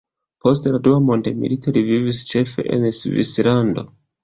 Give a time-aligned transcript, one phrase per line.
[0.45, 3.89] Post la Dua mondmilito li vivis ĉefe en Svislando.